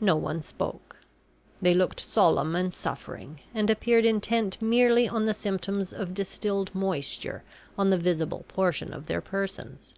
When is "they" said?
1.60-1.74